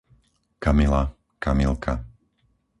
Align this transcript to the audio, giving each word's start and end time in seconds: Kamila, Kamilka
Kamila, 0.63 1.01
Kamilka 1.43 1.93